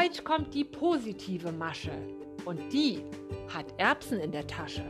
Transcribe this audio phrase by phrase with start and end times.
[0.00, 1.90] Heute kommt die positive Masche
[2.44, 3.02] und die
[3.52, 4.84] hat Erbsen in der Tasche.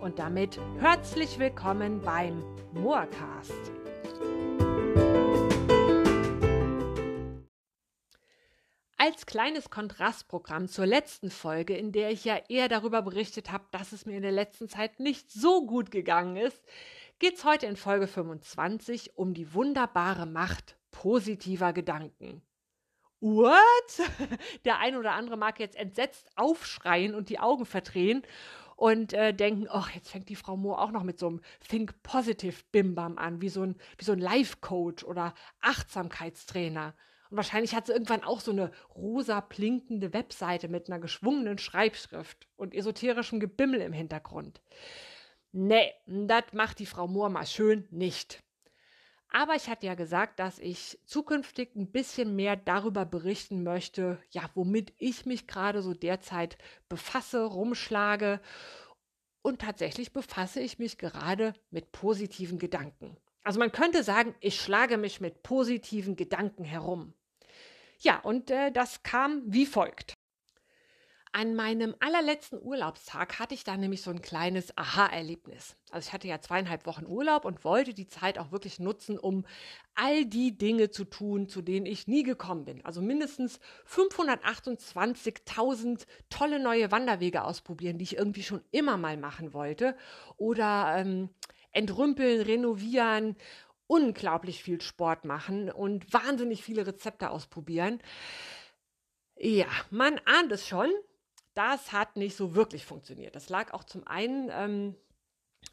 [0.00, 2.42] Und damit herzlich willkommen beim
[2.72, 3.52] Moorcast.
[8.96, 13.92] Als kleines Kontrastprogramm zur letzten Folge, in der ich ja eher darüber berichtet habe, dass
[13.92, 16.62] es mir in der letzten Zeit nicht so gut gegangen ist,
[17.18, 22.40] geht es heute in Folge 25 um die wunderbare Macht positiver Gedanken.
[23.22, 24.02] What?
[24.64, 28.22] Der ein oder andere mag jetzt entsetzt aufschreien und die Augen verdrehen
[28.74, 32.02] und äh, denken, ach, jetzt fängt die Frau Mohr auch noch mit so einem Think
[32.02, 36.94] Positive Bimbam an, wie so ein, wie so ein Life Coach oder Achtsamkeitstrainer.
[37.30, 42.48] Und wahrscheinlich hat sie irgendwann auch so eine rosa blinkende Webseite mit einer geschwungenen Schreibschrift
[42.56, 44.60] und esoterischem Gebimmel im Hintergrund.
[45.52, 48.42] Nee, das macht die Frau Mohr mal schön nicht.
[49.34, 54.42] Aber ich hatte ja gesagt, dass ich zukünftig ein bisschen mehr darüber berichten möchte, ja,
[54.54, 56.58] womit ich mich gerade so derzeit
[56.90, 58.42] befasse, rumschlage.
[59.40, 63.16] Und tatsächlich befasse ich mich gerade mit positiven Gedanken.
[63.42, 67.14] Also man könnte sagen, ich schlage mich mit positiven Gedanken herum.
[68.00, 70.12] Ja, und äh, das kam wie folgt.
[71.34, 75.78] An meinem allerletzten Urlaubstag hatte ich da nämlich so ein kleines Aha-Erlebnis.
[75.90, 79.46] Also ich hatte ja zweieinhalb Wochen Urlaub und wollte die Zeit auch wirklich nutzen, um
[79.94, 82.84] all die Dinge zu tun, zu denen ich nie gekommen bin.
[82.84, 89.96] Also mindestens 528.000 tolle neue Wanderwege ausprobieren, die ich irgendwie schon immer mal machen wollte.
[90.36, 91.30] Oder ähm,
[91.70, 93.36] entrümpeln, renovieren
[93.86, 98.00] unglaublich viel Sport machen und wahnsinnig viele Rezepte ausprobieren.
[99.36, 100.90] Ja, man ahnt es schon,
[101.54, 103.36] das hat nicht so wirklich funktioniert.
[103.36, 104.96] Das lag auch zum einen ähm,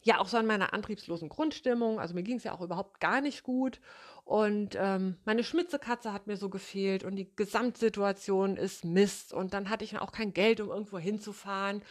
[0.03, 1.99] ja auch so an meiner antriebslosen Grundstimmung.
[1.99, 3.80] Also mir ging es ja auch überhaupt gar nicht gut.
[4.23, 9.33] Und ähm, meine Schmitzekatze hat mir so gefehlt und die Gesamtsituation ist Mist.
[9.33, 11.83] Und dann hatte ich auch kein Geld, um irgendwo hinzufahren.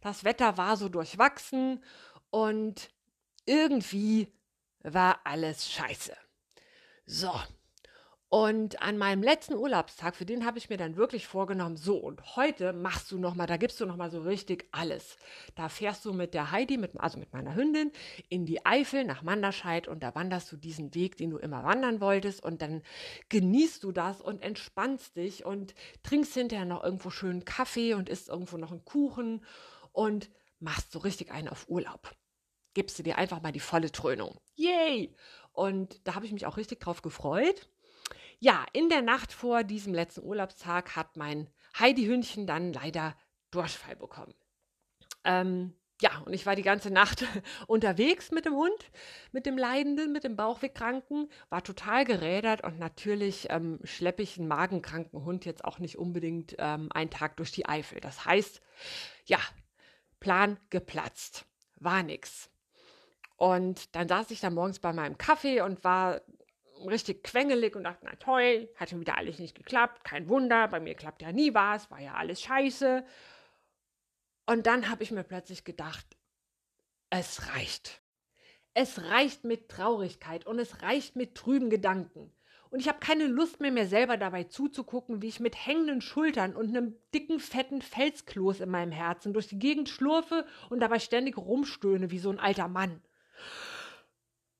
[0.00, 1.82] Das Wetter war so durchwachsen
[2.30, 2.90] und
[3.46, 4.32] irgendwie
[4.82, 6.16] war alles scheiße.
[7.06, 7.32] So,
[8.34, 12.34] und an meinem letzten Urlaubstag, für den habe ich mir dann wirklich vorgenommen, so und
[12.34, 15.18] heute machst du noch mal, da gibst du noch mal so richtig alles.
[15.54, 17.92] Da fährst du mit der Heidi, mit, also mit meiner Hündin,
[18.28, 22.00] in die Eifel nach Manderscheid und da wanderst du diesen Weg, den du immer wandern
[22.00, 22.82] wolltest und dann
[23.28, 28.30] genießt du das und entspannst dich und trinkst hinterher noch irgendwo schönen Kaffee und isst
[28.30, 29.44] irgendwo noch einen Kuchen
[29.92, 30.28] und
[30.58, 32.12] machst so richtig einen auf Urlaub.
[32.74, 34.40] Gibst du dir einfach mal die volle Trönung.
[34.56, 35.14] Yay!
[35.52, 37.68] Und da habe ich mich auch richtig drauf gefreut.
[38.44, 43.16] Ja, in der Nacht vor diesem letzten Urlaubstag hat mein Heidi-Hündchen dann leider
[43.50, 44.34] Durchfall bekommen.
[45.24, 45.72] Ähm,
[46.02, 47.24] ja, und ich war die ganze Nacht
[47.68, 48.90] unterwegs mit dem Hund,
[49.32, 54.48] mit dem Leidenden, mit dem Bauchwegkranken, war total gerädert und natürlich ähm, schleppe ich einen
[54.48, 57.98] magenkranken Hund jetzt auch nicht unbedingt ähm, einen Tag durch die Eifel.
[58.00, 58.60] Das heißt,
[59.24, 59.38] ja,
[60.20, 62.50] Plan geplatzt, war nix.
[63.36, 66.20] Und dann saß ich da morgens bei meinem Kaffee und war
[66.88, 70.80] richtig quengelig und dachte, na toll, hat schon wieder alles nicht geklappt, kein Wunder, bei
[70.80, 73.04] mir klappt ja nie was, war ja alles scheiße.
[74.46, 76.06] Und dann habe ich mir plötzlich gedacht,
[77.10, 78.02] es reicht.
[78.74, 82.32] Es reicht mit Traurigkeit und es reicht mit trüben Gedanken.
[82.70, 86.56] Und ich habe keine Lust mehr, mir selber dabei zuzugucken, wie ich mit hängenden Schultern
[86.56, 91.38] und einem dicken, fetten Felskloß in meinem Herzen durch die Gegend schlurfe und dabei ständig
[91.38, 93.00] rumstöhne wie so ein alter Mann.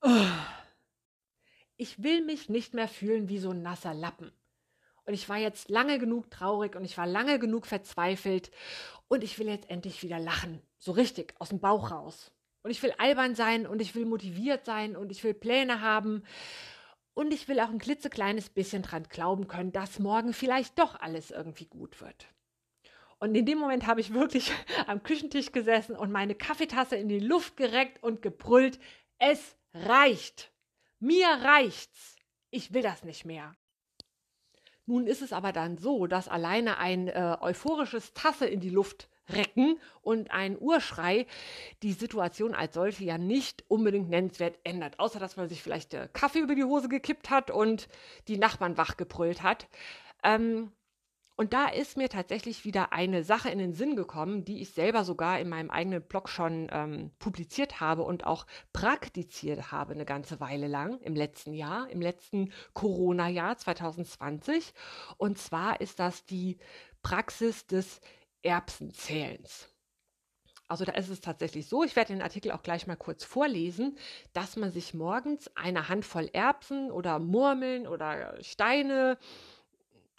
[0.00, 0.10] Oh.
[1.76, 4.32] Ich will mich nicht mehr fühlen wie so ein nasser Lappen.
[5.06, 8.50] Und ich war jetzt lange genug traurig und ich war lange genug verzweifelt
[9.08, 10.62] und ich will jetzt endlich wieder lachen.
[10.78, 12.32] So richtig, aus dem Bauch raus.
[12.62, 16.24] Und ich will albern sein und ich will motiviert sein und ich will Pläne haben.
[17.12, 21.30] Und ich will auch ein klitzekleines bisschen dran glauben können, dass morgen vielleicht doch alles
[21.30, 22.26] irgendwie gut wird.
[23.18, 24.52] Und in dem Moment habe ich wirklich
[24.86, 28.78] am Küchentisch gesessen und meine Kaffeetasse in die Luft gereckt und gebrüllt,
[29.18, 30.53] es reicht.
[30.99, 32.17] Mir reicht's.
[32.50, 33.55] Ich will das nicht mehr.
[34.87, 39.08] Nun ist es aber dann so, dass alleine ein äh, euphorisches Tasse in die Luft
[39.31, 41.26] recken und ein Urschrei
[41.82, 45.00] die Situation als solche ja nicht unbedingt nennenswert ändert.
[45.00, 47.88] Außer dass man sich vielleicht der Kaffee über die Hose gekippt hat und
[48.29, 49.69] die Nachbarn wachgebrüllt hat.
[50.23, 50.73] Ähm,
[51.36, 55.04] und da ist mir tatsächlich wieder eine Sache in den Sinn gekommen, die ich selber
[55.04, 60.38] sogar in meinem eigenen Blog schon ähm, publiziert habe und auch praktiziert habe eine ganze
[60.38, 64.75] Weile lang im letzten Jahr, im letzten Corona-Jahr 2020.
[65.16, 66.58] Und zwar ist das die
[67.02, 68.00] Praxis des
[68.42, 69.69] Erbsenzählens.
[70.69, 73.98] Also da ist es tatsächlich so, ich werde den Artikel auch gleich mal kurz vorlesen,
[74.32, 79.19] dass man sich morgens eine Handvoll Erbsen oder Murmeln oder Steine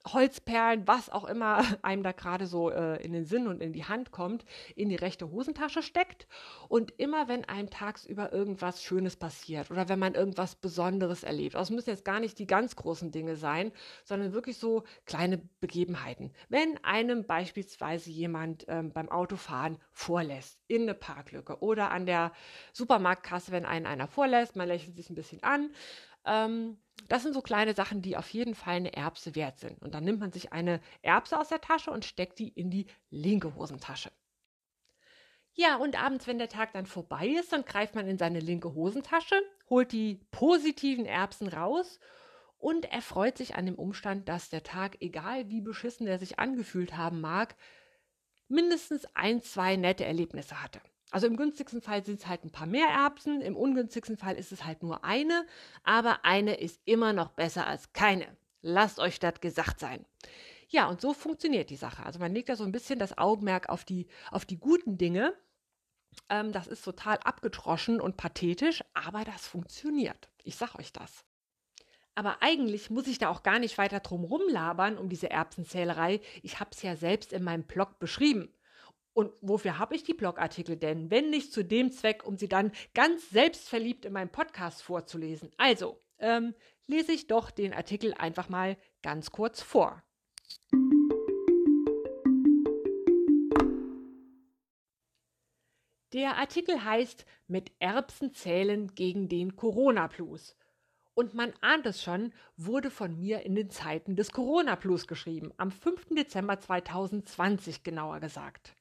[0.05, 3.85] Holzperlen, was auch immer einem da gerade so äh, in den Sinn und in die
[3.85, 6.27] Hand kommt, in die rechte Hosentasche steckt.
[6.67, 11.71] Und immer wenn einem tagsüber irgendwas Schönes passiert oder wenn man irgendwas Besonderes erlebt, also
[11.71, 13.71] es müssen jetzt gar nicht die ganz großen Dinge sein,
[14.03, 16.31] sondern wirklich so kleine Begebenheiten.
[16.49, 22.31] Wenn einem beispielsweise jemand ähm, beim Autofahren vorlässt, in eine Parklücke oder an der
[22.73, 25.71] Supermarktkasse, wenn einen einer vorlässt, man lächelt sich ein bisschen an,
[26.25, 26.77] ähm,
[27.07, 29.81] das sind so kleine Sachen, die auf jeden Fall eine Erbse wert sind.
[29.81, 32.87] Und dann nimmt man sich eine Erbse aus der Tasche und steckt die in die
[33.09, 34.11] linke Hosentasche.
[35.53, 38.73] Ja, und abends, wenn der Tag dann vorbei ist, dann greift man in seine linke
[38.73, 41.99] Hosentasche, holt die positiven Erbsen raus
[42.57, 46.97] und erfreut sich an dem Umstand, dass der Tag, egal wie beschissen er sich angefühlt
[46.97, 47.55] haben mag,
[48.49, 50.81] mindestens ein, zwei nette Erlebnisse hatte.
[51.15, 54.51] Also im günstigsten Fall sind es halt ein paar mehr Erbsen, im ungünstigsten Fall ist
[54.51, 55.45] es halt nur eine,
[55.85, 58.27] aber eine ist immer noch besser als keine.
[58.61, 60.05] Lasst euch das gesagt sein.
[60.67, 62.05] Ja, und so funktioniert die Sache.
[62.05, 65.33] Also man legt da so ein bisschen das Augenmerk auf die, auf die guten Dinge.
[66.27, 70.27] Ähm, das ist total abgetroschen und pathetisch, aber das funktioniert.
[70.43, 71.23] Ich sag euch das.
[72.13, 76.19] Aber eigentlich muss ich da auch gar nicht weiter drum rumlabern um diese Erbsenzählerei.
[76.43, 78.53] Ich habe es ja selbst in meinem Blog beschrieben.
[79.15, 82.73] Und wofür habe ich die Blogartikel denn, wenn nicht zu dem Zweck, um sie dann
[82.93, 85.51] ganz selbstverliebt in meinem Podcast vorzulesen?
[85.55, 86.53] Also, ähm,
[86.85, 90.03] lese ich doch den Artikel einfach mal ganz kurz vor.
[96.11, 100.57] Der Artikel heißt Mit Erbsen zählen gegen den Corona-Plus.
[101.13, 105.71] Und man ahnt es schon, wurde von mir in den Zeiten des Corona-Plus geschrieben, am
[105.71, 106.07] 5.
[106.09, 108.75] Dezember 2020 genauer gesagt.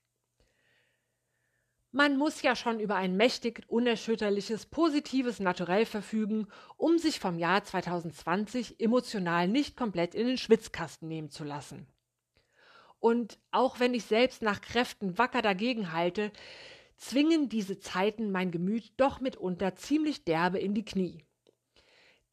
[1.96, 7.62] Man muss ja schon über ein mächtig, unerschütterliches, positives Naturell verfügen, um sich vom Jahr
[7.62, 11.86] 2020 emotional nicht komplett in den Schwitzkasten nehmen zu lassen.
[12.98, 16.32] Und auch wenn ich selbst nach Kräften wacker dagegen halte,
[16.96, 21.24] zwingen diese Zeiten mein Gemüt doch mitunter ziemlich derbe in die Knie.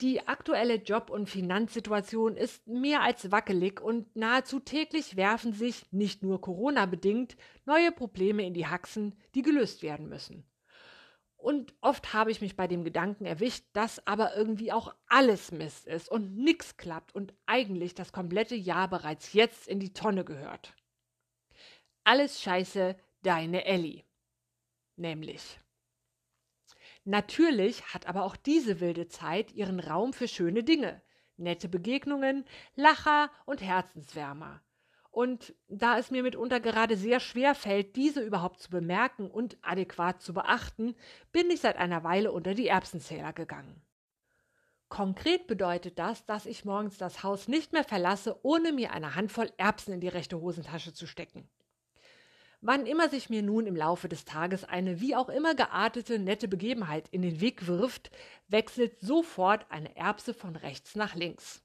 [0.01, 6.23] Die aktuelle Job- und Finanzsituation ist mehr als wackelig und nahezu täglich werfen sich, nicht
[6.23, 10.43] nur Corona-bedingt, neue Probleme in die Haxen, die gelöst werden müssen.
[11.35, 15.85] Und oft habe ich mich bei dem Gedanken erwischt, dass aber irgendwie auch alles Mist
[15.87, 20.75] ist und nichts klappt und eigentlich das komplette Jahr bereits jetzt in die Tonne gehört.
[22.03, 24.03] Alles scheiße, deine Ellie.
[24.95, 25.59] Nämlich.
[27.03, 31.01] Natürlich hat aber auch diese wilde Zeit ihren Raum für schöne Dinge,
[31.37, 32.45] nette Begegnungen,
[32.75, 34.61] Lacher und Herzenswärmer.
[35.09, 40.21] Und da es mir mitunter gerade sehr schwer fällt, diese überhaupt zu bemerken und adäquat
[40.21, 40.95] zu beachten,
[41.33, 43.81] bin ich seit einer Weile unter die Erbsenzähler gegangen.
[44.87, 49.51] Konkret bedeutet das, dass ich morgens das Haus nicht mehr verlasse, ohne mir eine Handvoll
[49.57, 51.49] Erbsen in die rechte Hosentasche zu stecken.
[52.63, 56.47] Wann immer sich mir nun im Laufe des Tages eine wie auch immer geartete nette
[56.47, 58.11] Begebenheit in den Weg wirft,
[58.49, 61.63] wechselt sofort eine Erbse von rechts nach links.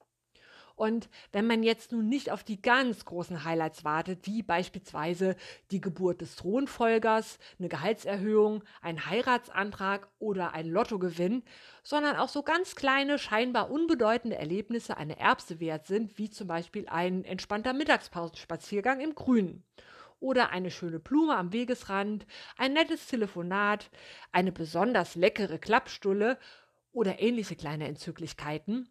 [0.75, 5.37] Und wenn man jetzt nun nicht auf die ganz großen Highlights wartet, wie beispielsweise
[5.70, 11.42] die Geburt des Thronfolgers, eine Gehaltserhöhung, ein Heiratsantrag oder ein Lottogewinn,
[11.82, 16.88] sondern auch so ganz kleine, scheinbar unbedeutende Erlebnisse eine Erbse wert sind, wie zum Beispiel
[16.88, 19.62] ein entspannter Mittagspausenspaziergang im Grünen
[20.20, 23.90] oder eine schöne Blume am Wegesrand, ein nettes Telefonat,
[24.32, 26.38] eine besonders leckere Klappstulle
[26.92, 28.88] oder ähnliche kleine Entzücklichkeiten,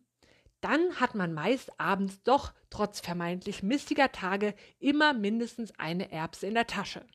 [0.61, 6.55] dann hat man meist abends doch trotz vermeintlich mistiger Tage immer mindestens eine Erbse in
[6.55, 7.05] der Tasche.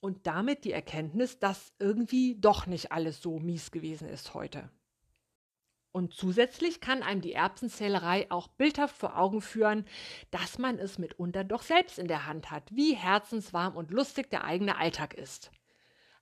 [0.00, 4.70] Und damit die Erkenntnis, dass irgendwie doch nicht alles so mies gewesen ist heute.
[5.92, 9.84] Und zusätzlich kann einem die Erbsenzählerei auch bildhaft vor Augen führen,
[10.30, 14.44] dass man es mitunter doch selbst in der Hand hat, wie herzenswarm und lustig der
[14.44, 15.50] eigene Alltag ist.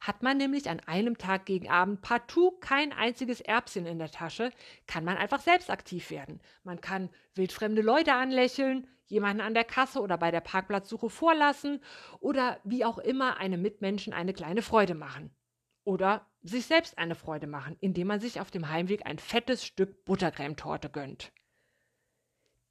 [0.00, 4.52] Hat man nämlich an einem Tag gegen Abend partout kein einziges Erbschen in der Tasche,
[4.86, 6.40] kann man einfach selbst aktiv werden.
[6.62, 11.82] Man kann wildfremde Leute anlächeln, jemanden an der Kasse oder bei der Parkplatzsuche vorlassen
[12.20, 15.34] oder wie auch immer einem Mitmenschen eine kleine Freude machen.
[15.88, 20.04] Oder sich selbst eine Freude machen, indem man sich auf dem Heimweg ein fettes Stück
[20.04, 21.32] Buttercremetorte gönnt.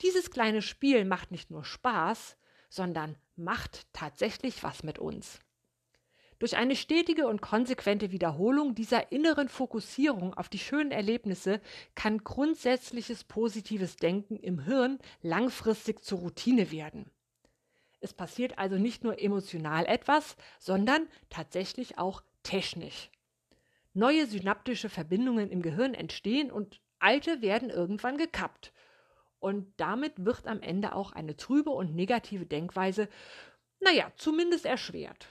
[0.03, 2.37] Dieses kleine Spiel macht nicht nur Spaß,
[2.69, 5.39] sondern macht tatsächlich was mit uns.
[6.37, 11.59] Durch eine stetige und konsequente Wiederholung dieser inneren Fokussierung auf die schönen Erlebnisse
[11.95, 17.09] kann grundsätzliches positives Denken im Hirn langfristig zur Routine werden.
[17.99, 23.09] Es passiert also nicht nur emotional etwas, sondern tatsächlich auch technisch.
[23.93, 28.71] Neue synaptische Verbindungen im Gehirn entstehen und alte werden irgendwann gekappt.
[29.39, 33.09] Und damit wird am Ende auch eine trübe und negative Denkweise,
[33.79, 35.27] naja, zumindest erschwert.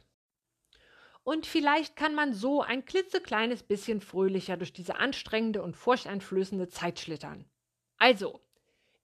[1.25, 7.01] Und vielleicht kann man so ein klitzekleines bisschen fröhlicher durch diese anstrengende und furchteinflößende Zeit
[7.01, 7.47] schlittern.
[7.97, 8.41] Also,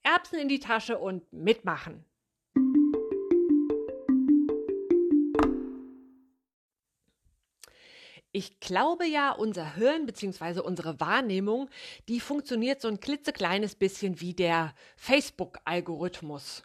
[0.03, 2.05] Erbsen in die Tasche und mitmachen.
[8.35, 10.61] Ich glaube ja, unser Hirn bzw.
[10.61, 11.69] unsere Wahrnehmung,
[12.09, 16.63] die funktioniert so ein klitzekleines bisschen wie der Facebook-Algorithmus.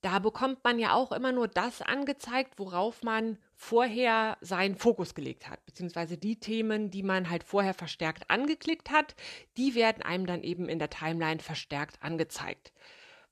[0.00, 5.50] Da bekommt man ja auch immer nur das angezeigt, worauf man vorher seinen Fokus gelegt
[5.50, 9.14] hat, beziehungsweise die Themen, die man halt vorher verstärkt angeklickt hat,
[9.58, 12.72] die werden einem dann eben in der Timeline verstärkt angezeigt.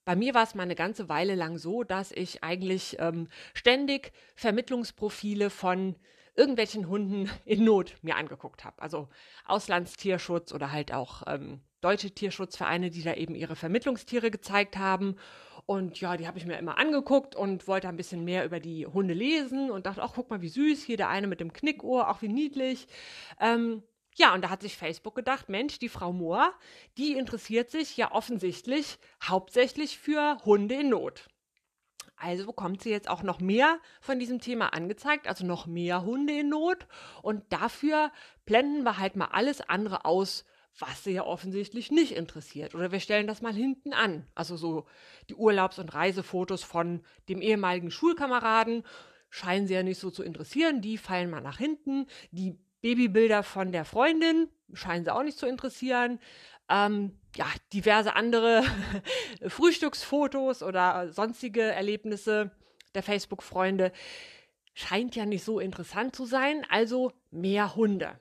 [0.05, 4.13] Bei mir war es mal eine ganze Weile lang so, dass ich eigentlich ähm, ständig
[4.35, 5.97] Vermittlungsprofile von
[6.35, 8.81] irgendwelchen Hunden in Not mir angeguckt habe.
[8.81, 9.09] Also
[9.47, 15.17] Auslandstierschutz oder halt auch ähm, deutsche Tierschutzvereine, die da eben ihre Vermittlungstiere gezeigt haben.
[15.67, 18.87] Und ja, die habe ich mir immer angeguckt und wollte ein bisschen mehr über die
[18.87, 22.11] Hunde lesen und dachte, ach, guck mal, wie süß, hier der eine mit dem Knickohr,
[22.11, 22.87] auch wie niedlich.
[23.41, 23.83] Ähm,
[24.17, 26.53] ja, und da hat sich Facebook gedacht, Mensch, die Frau Mohr,
[26.99, 31.29] die interessiert sich ja offensichtlich hauptsächlich für Hunde in Not.
[32.17, 36.39] Also bekommt sie jetzt auch noch mehr von diesem Thema angezeigt, also noch mehr Hunde
[36.39, 36.87] in Not.
[37.23, 38.13] Und dafür
[38.47, 40.45] blenden wir halt mal alles andere aus,
[40.79, 42.75] was sie ja offensichtlich nicht interessiert.
[42.75, 44.27] Oder wir stellen das mal hinten an.
[44.35, 44.87] Also so
[45.29, 48.85] die Urlaubs- und Reisefotos von dem ehemaligen Schulkameraden
[49.31, 50.81] scheinen sie ja nicht so zu interessieren.
[50.81, 52.07] Die fallen mal nach hinten.
[52.31, 56.21] Die Babybilder von der Freundin scheinen sie auch nicht zu interessieren.
[56.69, 57.19] Ähm,
[57.75, 58.63] diverse andere
[59.49, 62.53] Frühstücksfotos oder sonstige Erlebnisse
[62.95, 63.93] der Facebook-Freunde
[64.75, 66.65] scheint ja nicht so interessant zu sein.
[66.71, 68.19] Also mehr Hunde.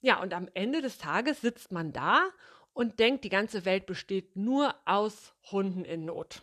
[0.00, 2.28] Ja, und am Ende des Tages sitzt man da
[2.72, 6.42] und denkt, die ganze Welt besteht nur aus Hunden in Not,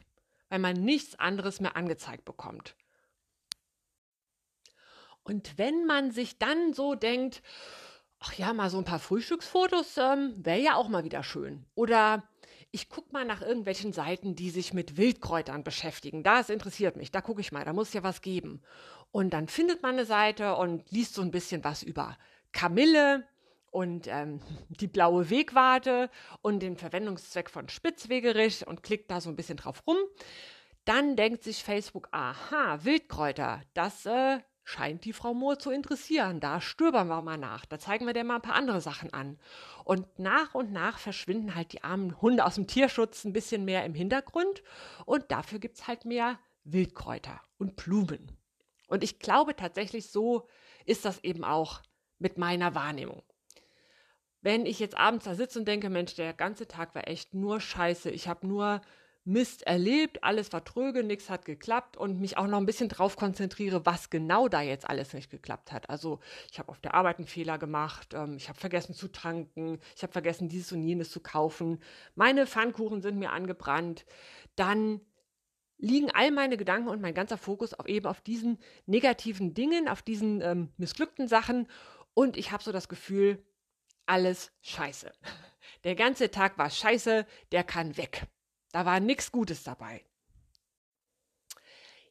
[0.49, 2.75] weil man nichts anderes mehr angezeigt bekommt.
[5.23, 7.41] Und wenn man sich dann so denkt,
[8.19, 11.65] ach ja, mal so ein paar Frühstücksfotos ähm, wäre ja auch mal wieder schön.
[11.75, 12.23] Oder
[12.75, 16.23] ich gucke mal nach irgendwelchen Seiten, die sich mit Wildkräutern beschäftigen.
[16.23, 18.63] Das interessiert mich, da gucke ich mal, da muss ja was geben.
[19.11, 22.17] Und dann findet man eine Seite und liest so ein bisschen was über
[22.51, 23.27] Kamille
[23.69, 26.09] und ähm, die blaue Wegwarte
[26.41, 29.97] und den Verwendungszweck von Spitzwegerich und klickt da so ein bisschen drauf rum.
[30.83, 36.39] Dann denkt sich Facebook, aha, Wildkräuter, das äh, scheint die Frau Mohr zu interessieren.
[36.39, 37.65] Da stöbern wir mal nach.
[37.65, 39.37] Da zeigen wir dir mal ein paar andere Sachen an.
[39.83, 43.85] Und nach und nach verschwinden halt die armen Hunde aus dem Tierschutz ein bisschen mehr
[43.85, 44.63] im Hintergrund.
[45.05, 48.31] Und dafür gibt es halt mehr Wildkräuter und Blumen.
[48.87, 50.47] Und ich glaube tatsächlich, so
[50.85, 51.81] ist das eben auch
[52.19, 53.23] mit meiner Wahrnehmung.
[54.41, 57.61] Wenn ich jetzt abends da sitze und denke, Mensch, der ganze Tag war echt nur
[57.61, 58.09] scheiße.
[58.09, 58.81] Ich habe nur
[59.25, 63.15] Mist erlebt, alles war tröge, nichts hat geklappt und mich auch noch ein bisschen drauf
[63.15, 65.89] konzentriere, was genau da jetzt alles nicht geklappt hat.
[65.89, 66.19] Also
[66.51, 70.03] ich habe auf der Arbeit einen Fehler gemacht, ähm, ich habe vergessen zu tanken, ich
[70.03, 71.79] habe vergessen, dieses und jenes zu kaufen,
[72.15, 74.05] meine Pfannkuchen sind mir angebrannt,
[74.57, 74.99] dann
[75.77, 80.01] liegen all meine Gedanken und mein ganzer Fokus auf eben auf diesen negativen Dingen, auf
[80.01, 81.67] diesen ähm, missglückten Sachen
[82.13, 83.41] und ich habe so das Gefühl,
[84.05, 85.11] alles scheiße.
[85.85, 88.27] Der ganze Tag war scheiße, der kann weg.
[88.73, 90.03] Da war nichts Gutes dabei.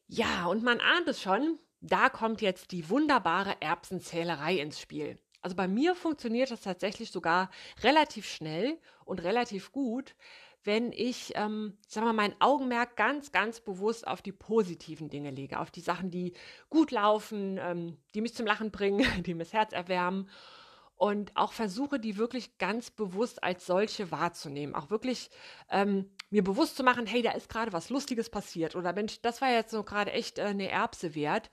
[0.07, 5.19] Ja, und man ahnt es schon, da kommt jetzt die wunderbare Erbsenzählerei ins Spiel.
[5.41, 7.51] Also bei mir funktioniert das tatsächlich sogar
[7.81, 10.15] relativ schnell und relativ gut,
[10.63, 15.59] wenn ich, ähm, wir mal, mein Augenmerk ganz, ganz bewusst auf die positiven Dinge lege,
[15.59, 16.31] auf die Sachen, die
[16.69, 20.29] gut laufen, ähm, die mich zum Lachen bringen, die mir das Herz erwärmen
[21.03, 24.73] und auch versuche, die wirklich ganz bewusst als solche wahrzunehmen.
[24.73, 25.29] Auch wirklich
[25.69, 29.41] ähm, mir bewusst zu machen, hey, da ist gerade was Lustiges passiert oder Mensch, das
[29.41, 31.51] war jetzt so gerade echt äh, eine Erbse wert.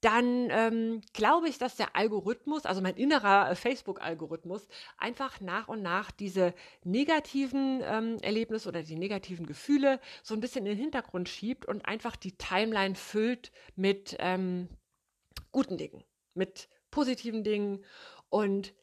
[0.00, 5.82] Dann ähm, glaube ich, dass der Algorithmus, also mein innerer äh, Facebook-Algorithmus, einfach nach und
[5.82, 6.54] nach diese
[6.84, 11.84] negativen ähm, Erlebnisse oder die negativen Gefühle so ein bisschen in den Hintergrund schiebt und
[11.84, 14.68] einfach die Timeline füllt mit ähm,
[15.50, 16.04] guten Dingen,
[16.34, 17.84] mit positiven Dingen
[18.30, 18.74] und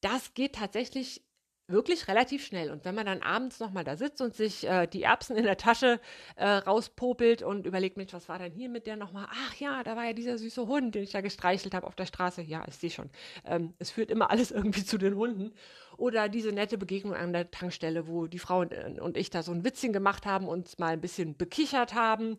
[0.00, 1.25] das geht tatsächlich
[1.68, 2.70] wirklich relativ schnell.
[2.70, 5.56] Und wenn man dann abends nochmal da sitzt und sich äh, die Erbsen in der
[5.56, 6.00] Tasche
[6.36, 9.26] äh, rauspopelt und überlegt, Mensch, was war denn hier mit der nochmal?
[9.30, 12.06] Ach ja, da war ja dieser süße Hund, den ich da gestreichelt habe auf der
[12.06, 12.42] Straße.
[12.42, 13.10] Ja, ich sehe schon.
[13.44, 15.52] Ähm, es führt immer alles irgendwie zu den Hunden.
[15.96, 19.42] Oder diese nette Begegnung an der Tankstelle, wo die Frau und, äh, und ich da
[19.42, 22.38] so ein Witzchen gemacht haben, uns mal ein bisschen bekichert haben.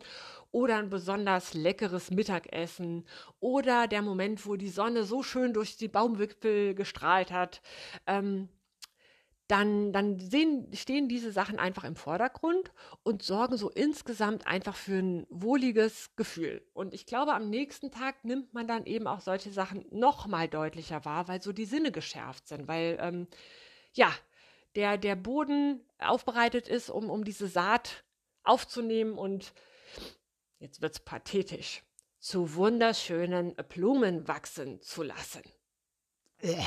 [0.51, 3.05] Oder ein besonders leckeres Mittagessen.
[3.41, 7.62] Oder der Moment, wo die Sonne so schön durch die Baumwipfel gestrahlt hat.
[8.05, 8.48] Ähm,
[9.47, 12.71] dann, dann sehen, stehen diese Sachen einfach im Vordergrund
[13.03, 16.65] und sorgen so insgesamt einfach für ein wohliges Gefühl.
[16.73, 20.49] Und ich glaube, am nächsten Tag nimmt man dann eben auch solche Sachen noch mal
[20.49, 23.27] deutlicher wahr, weil so die Sinne geschärft sind, weil ähm,
[23.93, 24.11] ja,
[24.75, 28.03] der, der Boden aufbereitet ist, um, um diese Saat
[28.43, 29.53] aufzunehmen und
[30.59, 31.83] jetzt wird es pathetisch,
[32.19, 35.43] zu wunderschönen Blumen wachsen zu lassen.
[36.41, 36.61] Äh.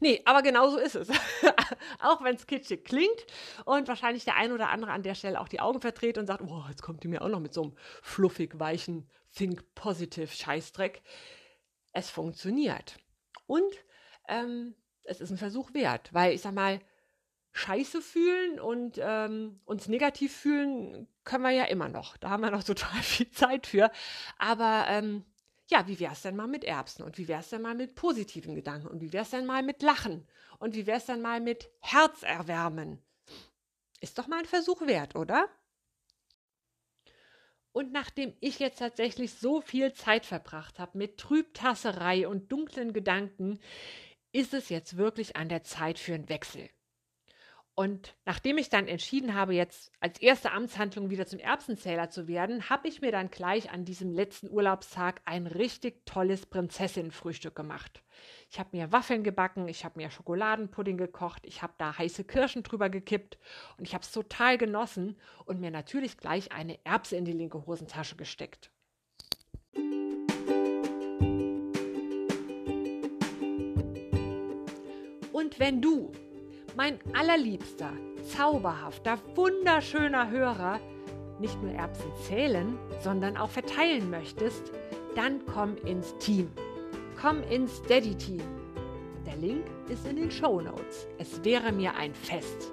[0.00, 1.08] Nee, aber genau so ist es.
[2.00, 3.26] auch wenn es kitschig klingt
[3.64, 6.42] und wahrscheinlich der ein oder andere an der Stelle auch die Augen verdreht und sagt,
[6.42, 11.02] oh, jetzt kommt die mir auch noch mit so einem fluffig weichen Think Positive Scheißdreck.
[11.92, 12.96] Es funktioniert.
[13.46, 13.72] Und
[14.28, 16.80] ähm, es ist ein Versuch wert, weil ich sag mal,
[17.52, 22.16] Scheiße fühlen und ähm, uns negativ fühlen können wir ja immer noch.
[22.16, 23.90] Da haben wir noch total viel Zeit für.
[24.38, 25.24] Aber ähm,
[25.70, 27.94] ja, wie wäre es denn mal mit Erbsen und wie wäre es denn mal mit
[27.94, 30.26] positiven Gedanken und wie wäre es denn mal mit Lachen
[30.58, 33.02] und wie wäre es denn mal mit Herzerwärmen?
[34.00, 35.48] Ist doch mal ein Versuch wert, oder?
[37.72, 43.60] Und nachdem ich jetzt tatsächlich so viel Zeit verbracht habe mit Trübtasserei und dunklen Gedanken,
[44.32, 46.68] ist es jetzt wirklich an der Zeit für einen Wechsel.
[47.80, 52.68] Und nachdem ich dann entschieden habe, jetzt als erste Amtshandlung wieder zum Erbsenzähler zu werden,
[52.68, 58.02] habe ich mir dann gleich an diesem letzten Urlaubstag ein richtig tolles Prinzessinnenfrühstück gemacht.
[58.50, 62.64] Ich habe mir Waffeln gebacken, ich habe mir Schokoladenpudding gekocht, ich habe da heiße Kirschen
[62.64, 63.38] drüber gekippt
[63.78, 67.64] und ich habe es total genossen und mir natürlich gleich eine Erbse in die linke
[67.64, 68.70] Hosentasche gesteckt.
[75.32, 76.12] Und wenn du
[76.80, 80.80] mein allerliebster, zauberhafter, wunderschöner Hörer
[81.38, 84.72] nicht nur Erbsen zählen, sondern auch verteilen möchtest,
[85.14, 86.50] dann komm ins Team.
[87.20, 88.40] Komm ins Daddy Team.
[89.26, 91.06] Der Link ist in den Show Notes.
[91.18, 92.72] Es wäre mir ein Fest.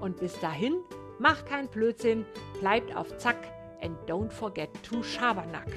[0.00, 0.78] Und bis dahin,
[1.20, 2.26] mach kein Blödsinn,
[2.58, 3.46] bleibt auf Zack
[3.80, 5.72] and don't forget to Schabernack.